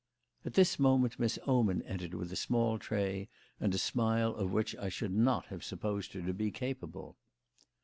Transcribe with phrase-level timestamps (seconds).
[0.45, 4.75] At this moment Miss Oman entered with a small tray and a smile of which
[4.77, 7.17] I should not have supposed her to be capable.